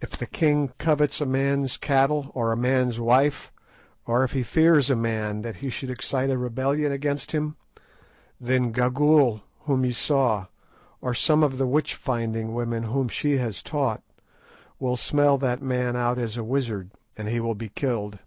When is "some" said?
11.14-11.44